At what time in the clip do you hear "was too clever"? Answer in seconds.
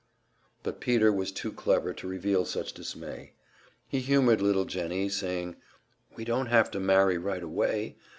1.13-1.93